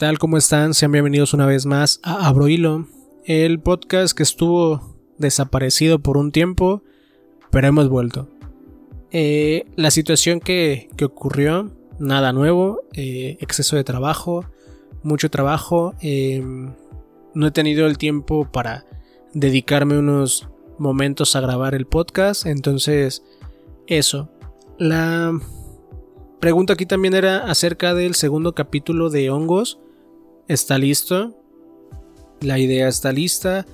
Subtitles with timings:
[0.00, 0.18] ¿Qué tal?
[0.18, 0.72] ¿Cómo están?
[0.72, 2.86] Sean bienvenidos una vez más a Abrohilo,
[3.26, 6.82] el podcast que estuvo desaparecido por un tiempo,
[7.50, 8.26] pero hemos vuelto.
[9.10, 14.46] Eh, la situación que, ocurrió, nada nuevo, eh, exceso de trabajo,
[15.02, 16.72] mucho trabajo, em,
[17.34, 18.86] no he tenido el tiempo para
[19.34, 23.22] dedicarme unos momentos a grabar el podcast, entonces
[23.86, 24.30] eso.
[24.78, 25.38] La
[26.40, 29.78] pregunta aquí también era acerca del segundo capítulo de hongos.
[30.48, 31.36] Está listo.
[32.40, 33.66] La idea está lista.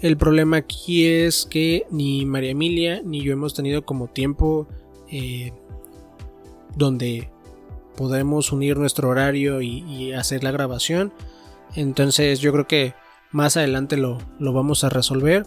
[0.00, 4.68] El problema aquí es que ni María Emilia ni yo hemos tenido como tiempo
[5.10, 5.52] eh,
[6.76, 7.30] donde
[7.96, 11.12] podemos unir nuestro horario y, hacer la grabación.
[11.74, 12.94] Entonces yo creo que
[13.32, 15.44] más adelante lo, lo vamos a resolver.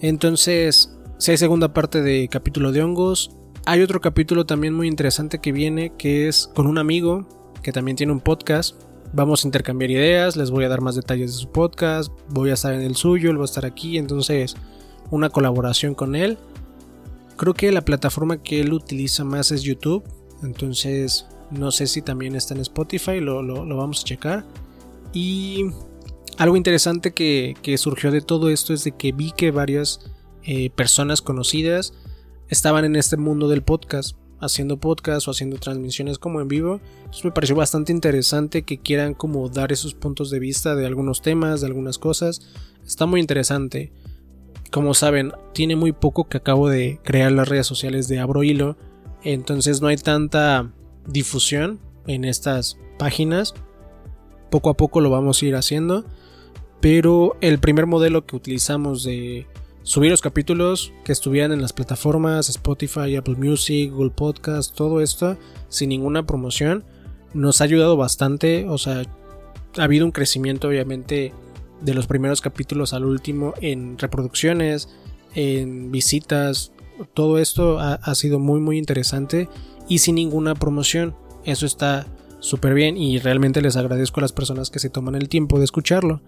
[0.00, 5.40] Entonces, si hay segunda parte de capítulo de hongos, hay otro capítulo también muy interesante
[5.40, 7.26] que viene, que es con un amigo
[7.62, 8.76] que también tiene un podcast.
[9.14, 12.54] Vamos a intercambiar ideas, les voy a dar más detalles de su podcast, voy a
[12.54, 14.56] estar en el suyo, él va a estar aquí, entonces
[15.12, 16.36] una colaboración con él.
[17.36, 20.02] Creo que la plataforma que él utiliza más es YouTube,
[20.42, 23.44] entonces no sé si también está en Spotify, lo,
[23.76, 24.44] vamos a checar.
[25.12, 25.66] Y
[26.36, 30.10] algo interesante que, que, surgió de todo esto es de que vi que varias
[30.42, 31.94] eh, personas conocidas
[32.48, 36.80] estaban en este mundo del podcast, haciendo podcast o haciendo transmisiones como en vivo.
[36.98, 41.22] Entonces me pareció bastante interesante que quieran como dar esos puntos de vista de algunos
[41.22, 42.42] temas, de algunas cosas.
[42.86, 43.92] Está muy interesante.
[44.70, 48.76] Como saben, tiene muy poco que acabo de crear las redes sociales de Abro Hilo.
[49.22, 50.72] Entonces no hay tanta
[51.06, 53.54] difusión en estas páginas.
[54.50, 56.04] Poco a poco lo vamos a ir haciendo.
[56.80, 59.46] Pero el primer modelo que utilizamos de
[59.84, 65.36] subir los capítulos que estuvieran en las plataformas Spotify, Apple Music, Google Podcast, todo esto
[65.68, 66.84] sin ninguna promoción
[67.34, 69.02] nos ha ayudado bastante, o sea,
[69.76, 71.32] ha habido un crecimiento obviamente
[71.82, 74.88] de los primeros capítulos al último en reproducciones,
[75.34, 76.72] en visitas,
[77.12, 79.48] todo esto ha, ha sido muy muy interesante
[79.86, 82.06] y sin ninguna promoción, eso está
[82.40, 85.64] súper bien y realmente les agradezco a las personas que se toman el tiempo de
[85.64, 86.22] escucharlo.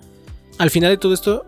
[0.58, 1.46] Al final de todo esto,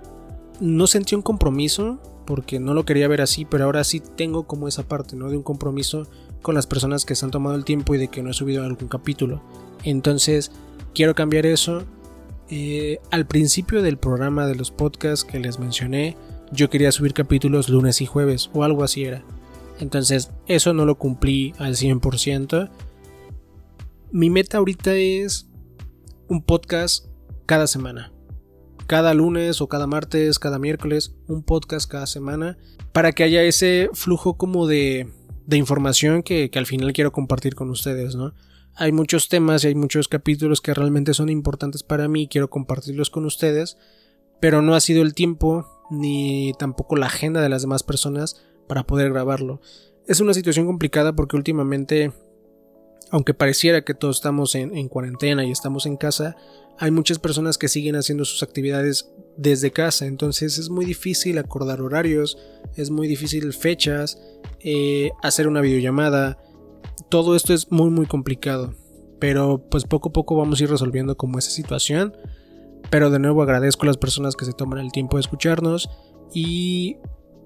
[0.60, 4.68] no sentí un compromiso porque no lo quería ver así, pero ahora sí tengo como
[4.68, 5.30] esa parte, ¿no?
[5.30, 6.06] De un compromiso
[6.42, 8.64] con las personas que se han tomado el tiempo y de que no he subido
[8.64, 9.42] algún capítulo.
[9.82, 10.52] Entonces,
[10.94, 11.84] quiero cambiar eso.
[12.50, 16.16] Eh, al principio del programa de los podcasts que les mencioné,
[16.52, 19.22] yo quería subir capítulos lunes y jueves o algo así era.
[19.80, 22.68] Entonces, eso no lo cumplí al 100%.
[24.10, 25.48] Mi meta ahorita es
[26.28, 27.06] un podcast
[27.46, 28.12] cada semana
[28.88, 32.56] cada lunes o cada martes, cada miércoles, un podcast cada semana,
[32.92, 35.12] para que haya ese flujo como de,
[35.46, 38.32] de información que, que, al final quiero compartir con ustedes, ¿no?
[38.74, 42.48] Hay muchos temas y hay muchos capítulos que realmente son importantes para mí y quiero
[42.48, 43.76] compartirlos con ustedes,
[44.40, 48.84] pero no ha sido el tiempo ni tampoco la agenda de las demás personas para
[48.84, 49.60] poder grabarlo.
[50.06, 52.12] Es una situación complicada porque últimamente
[53.10, 56.36] aunque pareciera que todos estamos en, cuarentena y estamos en casa,
[56.78, 61.80] hay muchas personas que siguen haciendo sus actividades desde casa, entonces es muy difícil acordar
[61.80, 62.38] horarios,
[62.76, 64.18] es muy difícil fechas,
[64.60, 66.38] eh, hacer una videollamada,
[67.08, 68.74] todo esto es muy muy complicado,
[69.18, 72.16] pero pues poco a poco vamos a ir resolviendo como esa situación,
[72.90, 75.88] pero de nuevo agradezco a las personas que se toman el tiempo de escucharnos
[76.32, 76.96] y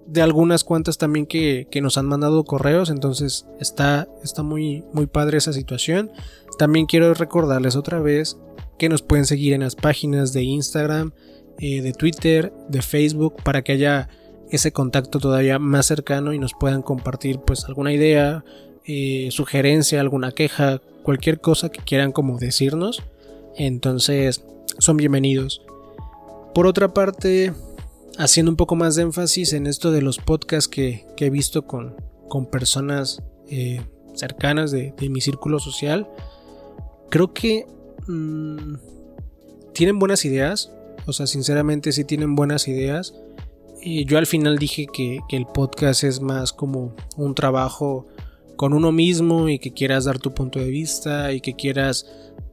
[0.06, 5.38] de algunas cuantas también que, nos han mandado correos, entonces está, está muy, muy padre
[5.38, 6.10] esa situación.
[6.58, 8.36] También quiero recordarles otra vez
[8.78, 11.12] que nos pueden seguir en las páginas de Instagram,
[11.58, 14.08] eh, de Twitter, de Facebook, para que haya
[14.50, 18.44] ese contacto todavía más cercano y nos puedan compartir pues alguna idea,
[18.84, 23.02] eh, sugerencia, alguna queja, cualquier cosa que quieran como decirnos.
[23.56, 24.44] Entonces
[24.78, 25.62] son bienvenidos.
[26.54, 27.52] Por otra parte,
[28.18, 31.96] haciendo un poco más de énfasis en esto de los podcasts que, he visto con,
[32.28, 33.80] con personas eh,
[34.14, 36.08] cercanas de, mi círculo social,
[37.10, 37.66] creo que
[38.06, 38.74] mm,
[39.72, 40.72] tienen buenas ideas,
[41.06, 43.14] o sea, sinceramente sí tienen buenas ideas.
[43.84, 48.06] Y yo al final dije que, que el podcast es más como un trabajo
[48.56, 52.06] con uno mismo y que quieras dar tu punto de vista y que quieras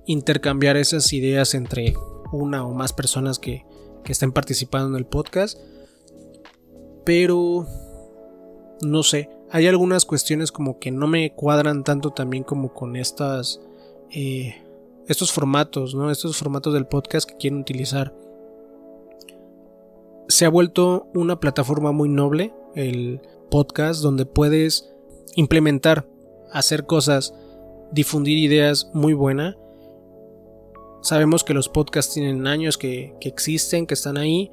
[0.07, 1.93] intercambiar esas ideas entre
[2.31, 3.63] una o más personas que,
[4.03, 5.59] que estén participando en el podcast.
[7.05, 7.65] Pero
[8.81, 13.61] no sé, hay algunas cuestiones como que no me cuadran tanto también como con estas
[14.11, 14.55] eh,
[15.07, 16.11] estos formatos, ¿no?
[16.11, 18.13] Estos formatos del podcast que quieren utilizar.
[20.27, 23.19] Se ha vuelto una plataforma muy noble el
[23.49, 24.93] podcast donde puedes
[25.35, 26.07] implementar,
[26.51, 27.33] hacer cosas,
[27.91, 29.57] difundir ideas muy buena
[31.01, 34.51] Sabemos que los podcasts tienen años que, existen, que están ahí.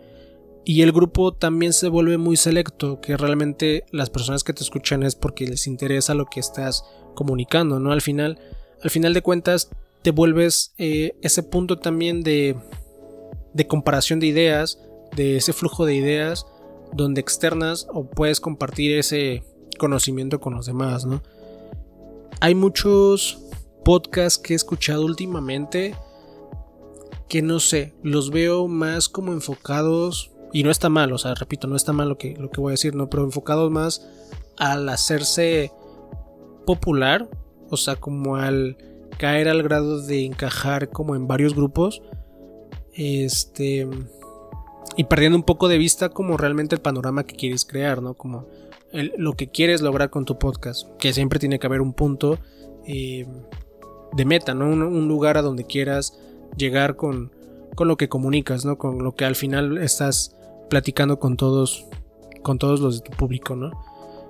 [0.64, 5.02] Y el grupo también se vuelve muy selecto, que realmente las personas que te escuchan
[5.02, 6.84] es porque les interesa lo que estás
[7.14, 7.92] comunicando, ¿no?
[7.92, 8.38] Al final,
[8.82, 9.70] al final de cuentas,
[10.02, 12.56] te vuelves eh, ese punto también de,
[13.54, 14.80] de comparación de ideas,
[15.14, 16.46] de ese flujo de ideas,
[16.92, 19.44] donde externas o puedes compartir ese
[19.78, 21.22] conocimiento con los demás, ¿no?
[22.40, 23.40] Hay muchos
[23.84, 25.94] podcasts que he escuchado últimamente
[27.28, 31.66] que no sé, los veo más como enfocados y no está mal, o sea, repito,
[31.66, 33.10] no está mal lo que, lo que voy a decir, ¿no?
[33.10, 34.08] Pero enfocados más
[34.56, 35.72] al hacerse
[36.64, 37.28] popular,
[37.70, 38.76] o sea, como al
[39.18, 42.02] caer al grado de encajar como en varios grupos,
[42.92, 43.86] este,
[44.96, 48.14] y perdiendo un poco de vista como realmente el panorama que quieres crear, ¿no?
[48.14, 48.46] Como
[48.92, 52.38] lo que quieres lograr con tu podcast, que siempre tiene que haber un punto
[52.86, 53.26] eh,
[54.12, 54.68] de meta, ¿no?
[54.68, 56.18] Un, lugar a donde quieras
[56.56, 57.32] llegar con,
[57.74, 58.78] con lo que comunicas, ¿no?
[58.78, 60.36] Con lo que al final estás
[60.68, 61.86] platicando con todos,
[62.42, 63.70] con todos los de tu público, ¿no?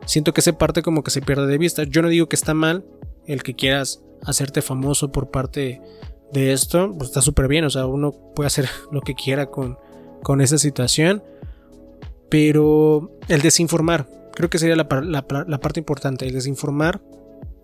[0.06, 1.82] Siento que esa parte como que se pierde de vista.
[1.84, 2.84] Yo no digo que está mal
[3.26, 5.80] el que quieras hacerte famoso por parte
[6.32, 9.78] de esto, pues está súper bien, o sea, uno puede hacer lo que quiera con,
[10.22, 11.22] con esa situación,
[12.28, 17.00] pero el desinformar, creo que sería la, parte importante, el desinformar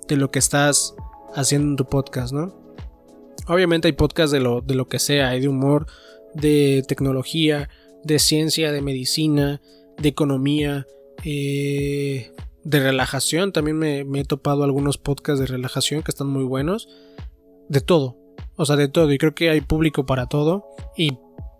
[0.08, 0.94] de lo que estás
[1.34, 2.61] haciendo en tu podcast, ¿no?
[3.46, 5.86] Obviamente hay podcasts de lo, de lo que sea, hay de humor,
[6.34, 7.68] de tecnología,
[8.04, 9.60] de ciencia, de medicina,
[9.98, 10.86] de economía,
[11.24, 12.32] eh,
[12.64, 13.52] de relajación.
[13.52, 16.88] También me, he topado algunos podcasts de relajación que están muy buenos.
[17.68, 18.18] De todo.
[18.56, 19.12] O sea, de todo.
[19.12, 20.66] Y creo que hay público para todo.
[20.96, 21.18] Y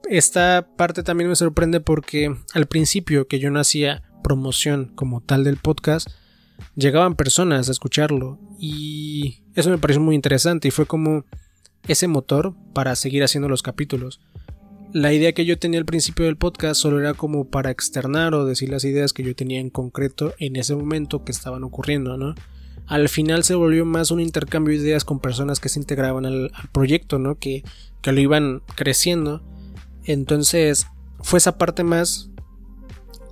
[0.09, 5.45] esta parte también me sorprende porque al principio que yo no hacía promoción como tal
[5.45, 6.09] del podcast,
[6.77, 8.39] llegaban personas a escucharlo.
[8.59, 10.69] Y eso me pareció muy interesante.
[10.69, 11.25] Y fue como
[11.89, 14.21] ese motor para seguir haciendo los capítulos
[14.93, 18.45] la idea que yo tenía al principio del podcast solo era como para externar o
[18.45, 22.35] decir las ideas que yo tenía en concreto en ese momento que estaban ocurriendo, ¿no?
[22.87, 26.53] Al final se volvió más un intercambio de ideas con personas que se integraban al,
[26.73, 27.39] proyecto, ¿no?
[27.39, 27.65] Que,
[28.03, 29.43] que lo iban creciendo.
[30.05, 30.87] Entonces
[31.21, 32.31] fue esa parte más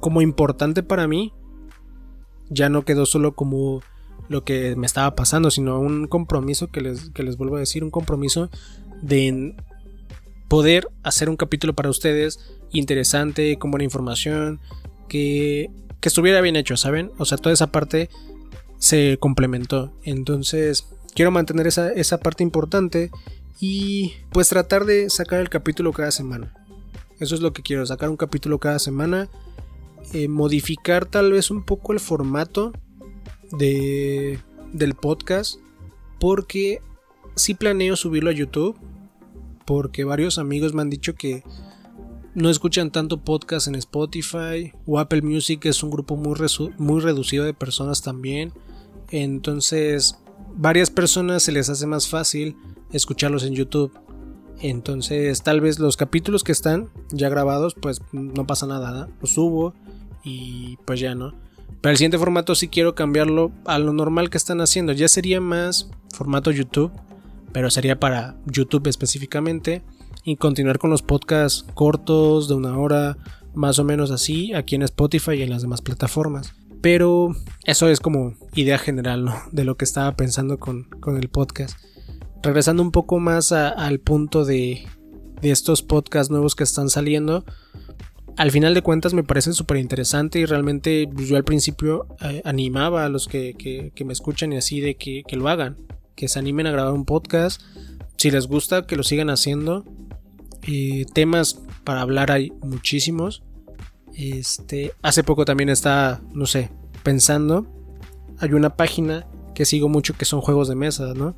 [0.01, 1.35] como importante para mí.
[2.49, 3.83] Ya no quedó solo como
[4.31, 7.83] lo que me estaba pasando, sino un compromiso que les, que les vuelvo a decir,
[7.83, 8.49] un compromiso
[9.03, 9.57] de
[10.47, 12.39] poder hacer un capítulo para ustedes
[12.71, 14.61] interesante, con buena información,
[15.09, 15.69] que,
[16.01, 17.11] que estuviera bien hecho, ¿saben?
[17.19, 18.09] O sea, toda esa parte
[18.79, 19.93] se complementó.
[20.05, 23.11] Entonces, quiero mantener esa, esa parte importante
[23.59, 26.55] y pues tratar de sacar el capítulo cada semana.
[27.19, 29.29] Eso es lo que quiero, sacar un capítulo cada semana.
[30.13, 32.73] Eh, modificar tal vez un poco el formato
[33.53, 34.39] de,
[34.73, 35.57] del podcast.
[36.19, 36.81] Porque
[37.37, 38.79] si planeo subirlo a YouTube
[39.71, 41.45] porque varios amigos me han dicho que
[42.35, 46.35] no escuchan tanto podcast en Spotify o Apple Music es un grupo muy,
[46.77, 48.53] muy reducido de personas también.
[49.11, 50.19] Entonces,
[50.57, 52.57] varias personas se les hace más fácil
[52.93, 53.93] escucharlos en YouTube.
[54.61, 59.73] Entonces, tal vez los capítulos que están ya grabados, pues no pasa nada, los subo
[60.25, 61.33] y pues ya no.
[61.81, 64.93] Pero el siguiente formato sí quiero cambiarlo a lo normal que están haciendo.
[64.93, 66.93] Ya sería más formato YouTube
[67.53, 69.83] pero sería para YouTube específicamente.
[70.23, 73.17] Y continuar con los podcasts cortos de una hora,
[73.55, 76.55] más o menos así, aquí en Spotify y en las demás plataformas.
[76.83, 77.35] Pero
[77.65, 81.79] eso es como idea general de lo que estaba pensando con, el podcast.
[82.43, 84.87] Regresando un poco más al punto de,
[85.41, 87.45] de estos podcasts nuevos que están saliendo,
[88.41, 92.41] al final de cuentas me parece súper interesante y realmente pues, yo al principio eh,
[92.47, 95.77] animaba a los que, que, me escuchan y así de que, que, lo hagan
[96.15, 97.61] que se animen a grabar un podcast.
[98.17, 99.85] Si les gusta, que lo sigan haciendo.
[100.63, 103.43] Eh, temas para hablar hay muchísimos.
[104.15, 106.71] Este, hace poco también está, no sé,
[107.03, 107.67] pensando.
[108.39, 111.37] Hay una página que sigo mucho que son juegos de mesa, ¿no?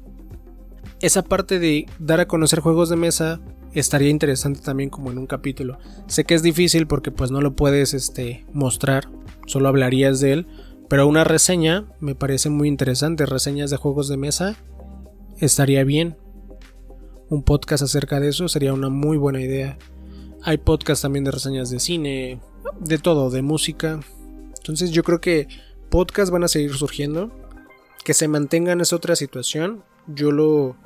[1.00, 3.40] Esa parte de dar a conocer juegos de mesa
[3.74, 5.78] estaría interesante también como en un capítulo.
[6.06, 9.08] Sé que es difícil porque pues no lo puedes este, mostrar,
[9.46, 10.46] solo hablarías de él,
[10.88, 14.56] pero una reseña me parece muy interesante, reseñas de juegos de mesa
[15.40, 16.16] estaría bien.
[17.28, 19.78] Un podcast acerca de eso sería una muy buena idea.
[20.42, 22.40] Hay podcast también de reseñas de cine,
[22.80, 24.00] de todo, de música.
[24.58, 25.48] Entonces yo creo que
[25.88, 27.30] podcasts van a seguir surgiendo.
[28.04, 29.84] Que se mantengan es otra situación.
[30.08, 30.76] Yo lo,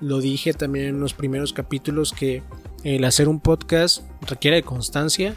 [0.00, 2.42] lo dije también en los primeros capítulos que
[2.84, 5.36] el hacer un podcast requiere de constancia.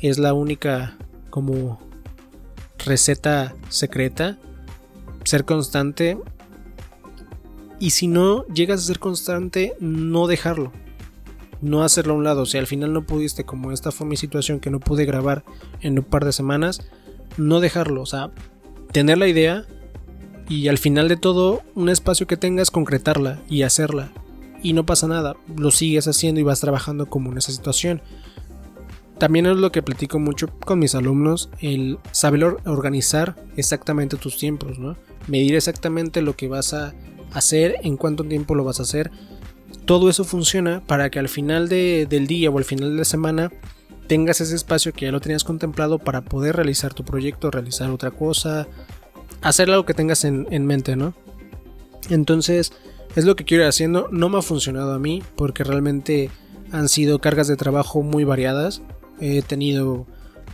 [0.00, 0.96] Es la única
[1.30, 1.78] como
[2.84, 4.38] receta secreta.
[5.24, 6.18] Ser constante
[7.82, 10.70] y si no llegas a ser constante, no dejarlo.
[11.60, 12.46] no hacerlo a un lado.
[12.46, 15.44] Si al final no pudiste, como esta fue mi situación, que no pude grabar
[15.80, 16.80] en un par de semanas,
[17.36, 18.02] no dejarlo.
[18.02, 18.30] O sea,
[18.92, 19.64] tener la idea
[20.48, 24.12] y al final de todo, un espacio que tengas, concretarla y hacerla.
[24.62, 28.02] Y no pasa nada, lo sigues haciendo y vas trabajando como en esa situación.
[29.18, 34.78] También es lo que platico mucho con mis alumnos, el saber organizar exactamente tus tiempos,
[34.78, 34.96] ¿no?
[35.28, 36.94] Medir exactamente lo que vas a
[37.32, 39.10] hacer, en cuánto tiempo lo vas a hacer.
[39.84, 43.52] Todo eso funciona para que al final del día o al final de la semana
[44.06, 48.10] tengas ese espacio que ya lo tenías contemplado para poder realizar tu proyecto, realizar otra
[48.10, 48.66] cosa,
[49.42, 51.14] hacer algo que tengas en, en mente, ¿no?
[52.10, 52.72] Entonces,
[53.14, 54.08] es lo que quiero ir haciendo.
[54.10, 56.30] No me ha funcionado a mí porque realmente
[56.70, 58.82] han sido cargas de trabajo muy variadas.
[59.20, 60.06] He tenido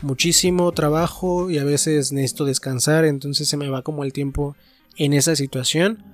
[0.02, 4.57] muchísimo trabajo y a veces necesito descansar, entonces se me va como el tiempo
[4.97, 6.04] en esa situación.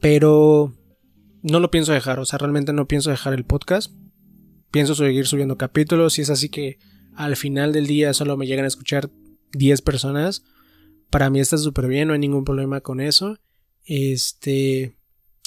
[0.00, 0.74] Pero
[1.42, 3.92] no lo pienso dejar, o sea, realmente no pienso dejar el podcast.
[4.70, 6.78] Pienso seguir subiendo capítulos y es así que
[7.14, 9.10] al final del día solo me llegan a escuchar
[9.52, 10.44] 10 personas.
[11.16, 13.38] Para mí está súper bien, no hay ningún problema con eso.
[13.86, 14.98] Este,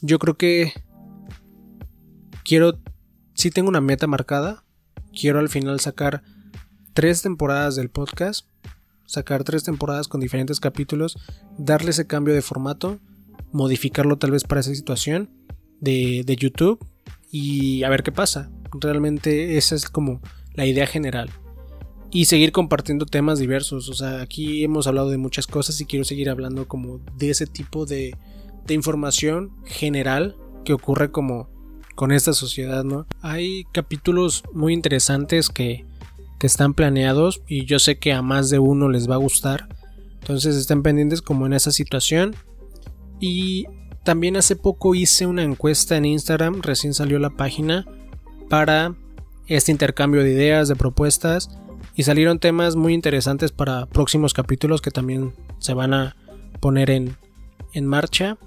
[0.01, 0.73] yo creo que
[2.43, 2.79] quiero,
[3.35, 4.63] si tengo una meta marcada,
[5.13, 6.23] quiero al final sacar
[6.95, 8.47] tres temporadas del podcast,
[9.05, 11.19] sacar tres temporadas con diferentes capítulos,
[11.59, 12.97] darle ese cambio de formato,
[13.51, 15.29] modificarlo tal vez para esa situación
[15.81, 16.83] de, de YouTube
[17.29, 18.49] y a ver qué pasa.
[18.73, 20.19] Realmente esa es como
[20.55, 21.29] la idea general.
[22.11, 23.89] Y seguir compartiendo temas diversos.
[23.89, 27.45] O sea, aquí hemos hablado de muchas cosas y quiero seguir hablando como de ese
[27.45, 28.15] tipo de,
[28.65, 30.35] de información general
[30.65, 31.49] que ocurre como
[31.95, 33.05] con esta sociedad, ¿no?
[33.21, 35.85] Hay capítulos muy interesantes que,
[36.39, 39.67] que están planeados y yo sé que a más de uno les va a gustar.
[40.21, 42.35] Entonces estén pendientes como en esa situación.
[43.19, 43.65] Y
[44.03, 47.85] también hace poco hice una encuesta en Instagram, recién salió la página,
[48.49, 48.95] para
[49.47, 51.49] este intercambio de ideas, de propuestas.
[51.99, 56.15] Y salieron temas muy interesantes para próximos capítulos que también se van a
[56.61, 57.17] poner en,
[57.73, 58.37] en marcha.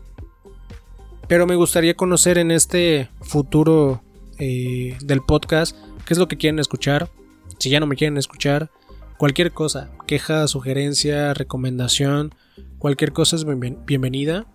[1.28, 4.02] Pero me gustaría conocer en este futuro
[4.38, 7.10] eh, del podcast qué es lo que quieren escuchar.
[7.58, 8.70] Si ya no me quieren escuchar,
[9.18, 12.34] cualquier cosa, queja, sugerencia, recomendación,
[12.78, 14.46] cualquier cosa es bienvenida.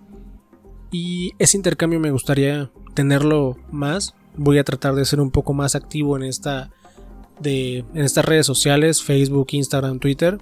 [0.89, 4.15] Y ese intercambio me gustaría tenerlo más.
[4.35, 6.71] Voy a tratar de ser un poco más activo en esta
[7.39, 10.39] de en estas redes sociales, Facebook, Instagram, Twitter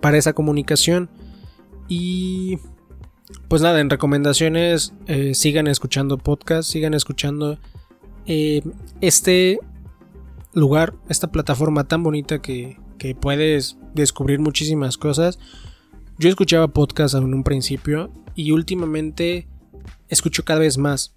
[0.00, 1.10] para esa comunicación
[1.88, 2.58] y
[3.48, 7.58] pues nada, en recomendaciones eh, sigan escuchando podcast, sigan escuchando
[8.26, 8.62] eh,
[9.00, 9.58] este
[10.52, 15.38] lugar, esta plataforma tan bonita que, que puedes descubrir muchísimas cosas.
[16.18, 19.48] Yo escuchaba podcast en un principio y últimamente
[20.08, 21.14] escucho cada vez más.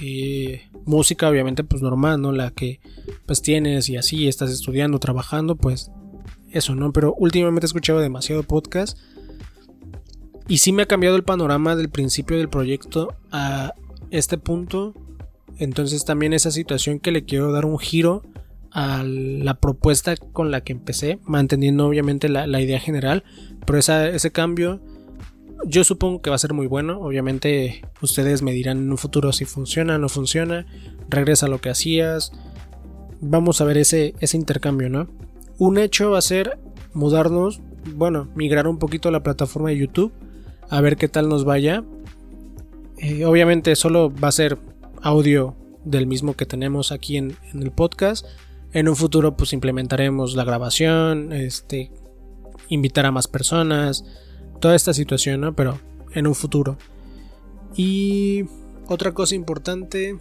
[0.00, 2.32] Eh, música obviamente pues normal, ¿no?
[2.32, 2.80] La que
[3.26, 5.90] pues tienes y así estás estudiando, trabajando, pues
[6.52, 6.92] eso, ¿no?
[6.92, 8.98] Pero últimamente he escuchado demasiado podcast.
[10.46, 13.74] Y sí me ha cambiado el panorama del principio del proyecto a
[14.10, 14.94] este punto.
[15.58, 18.22] Entonces también esa situación que le quiero dar un giro
[18.70, 23.24] a la propuesta con la que empecé, manteniendo obviamente la, idea general,
[23.66, 24.80] pero ese cambio
[25.64, 29.32] yo supongo que va a ser muy bueno, obviamente ustedes me dirán en un futuro
[29.32, 30.66] si funciona o no funciona,
[31.08, 32.32] regresa a lo que hacías,
[33.20, 35.08] vamos a ver ese, ese intercambio, ¿no?
[35.58, 36.58] Un hecho va a ser
[36.94, 37.60] mudarnos,
[37.94, 40.12] bueno, migrar un poquito a la plataforma de YouTube,
[40.70, 41.84] a ver qué tal nos vaya.
[42.98, 44.58] Eh, obviamente solo va a ser
[45.02, 48.26] audio del mismo que tenemos aquí en, en el podcast
[48.72, 51.90] en un futuro pues implementaremos la grabación, este,
[52.68, 54.04] invitar a más personas,
[54.60, 55.54] toda esta situación, ¿no?
[55.54, 55.78] Pero
[56.12, 56.76] en un futuro.
[57.74, 58.44] Y
[58.86, 60.18] otra cosa importante,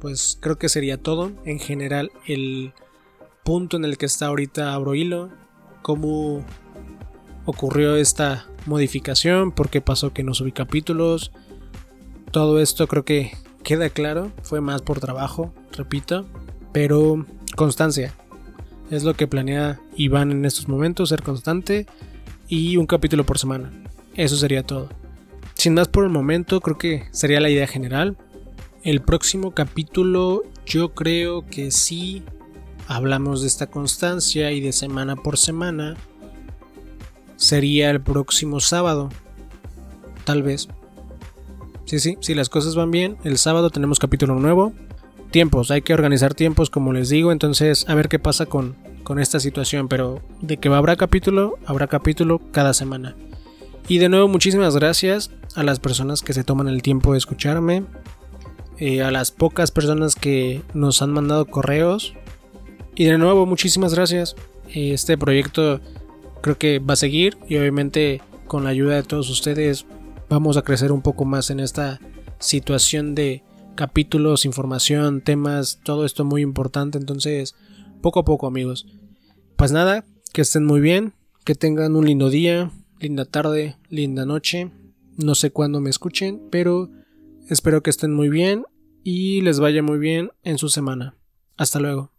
[0.00, 1.32] pues creo que sería todo.
[1.44, 2.72] En general, el
[3.44, 5.30] punto en el que está ahorita Abro Hilo,
[5.82, 6.44] cómo
[7.44, 11.32] ocurrió esta modificación, por qué pasó que no subí capítulos.
[12.32, 16.26] Todo esto creo que queda claro, fue más por trabajo, repito,
[16.72, 17.24] pero
[17.56, 18.14] constancia.
[18.90, 21.86] Es lo que planea Iván en estos momentos, ser constante
[22.48, 23.70] y un capítulo por semana.
[24.14, 24.88] Eso sería todo.
[25.54, 28.16] Sin más por el momento, creo que sería la idea general.
[28.82, 32.22] El próximo capítulo yo creo que sí
[32.88, 35.96] hablamos de esta constancia y de semana por semana.
[37.36, 39.10] Sería el próximo sábado.
[40.24, 40.68] Tal vez.
[41.84, 44.72] Sí, sí, si las cosas van bien, el sábado tenemos capítulo nuevo
[45.36, 48.74] tiempos, hay que organizar tiempos como les digo, entonces a ver qué pasa con,
[49.06, 53.14] con esta situación, pero de que habrá capítulo, habrá capítulo cada semana.
[53.86, 57.84] Y de nuevo muchísimas gracias a las personas que se toman el tiempo de escucharme.
[58.78, 62.14] eh, a las pocas personas que nos han mandado correos.
[62.96, 64.34] Y de nuevo, muchísimas gracias.
[64.74, 65.80] Este proyecto
[66.42, 69.86] creo que va a seguir y obviamente con la ayuda de todos ustedes
[70.28, 72.00] vamos a crecer un poco más en esta
[72.40, 73.44] situación de
[73.76, 76.98] capítulos, información, temas, todo esto muy importante.
[76.98, 77.54] Entonces,
[78.00, 78.86] poco a poco amigos.
[79.56, 84.70] Pues nada, que estén muy bien, que tengan un lindo día, linda tarde, linda noche.
[85.16, 86.90] No sé cuándo me escuchen, pero
[87.48, 88.64] espero que estén muy bien
[89.02, 91.16] y les vaya muy bien en su semana.
[91.56, 92.15] Hasta luego.